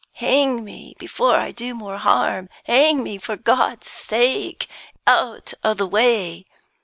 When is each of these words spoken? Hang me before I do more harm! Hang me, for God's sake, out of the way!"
Hang 0.13 0.63
me 0.63 0.95
before 0.97 1.35
I 1.35 1.51
do 1.51 1.75
more 1.75 1.97
harm! 1.99 2.49
Hang 2.63 3.03
me, 3.03 3.19
for 3.19 3.37
God's 3.37 3.87
sake, 3.87 4.67
out 5.05 5.53
of 5.63 5.77
the 5.77 5.85
way!" 5.85 6.45